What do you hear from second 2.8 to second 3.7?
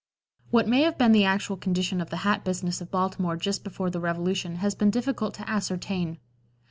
of Baltimore just